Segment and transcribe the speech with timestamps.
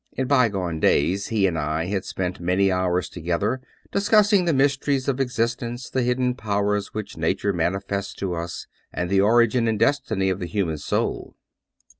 [0.13, 3.61] In bygone days he and I had spent many hours together,
[3.91, 9.21] discussing the mysteries of existence, the hidden powers which nature manifests to us, and the
[9.21, 11.35] origin and destiny of the human soul.